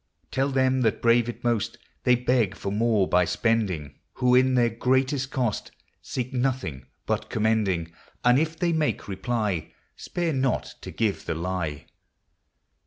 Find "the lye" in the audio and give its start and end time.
11.25-11.85